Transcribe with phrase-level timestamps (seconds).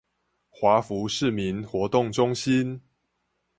[0.49, 2.81] 華福市民活動中心